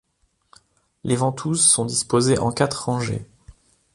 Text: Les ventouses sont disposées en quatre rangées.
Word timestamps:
Les 1.03 1.15
ventouses 1.15 1.63
sont 1.69 1.85
disposées 1.85 2.39
en 2.39 2.51
quatre 2.51 2.85
rangées. 2.85 3.23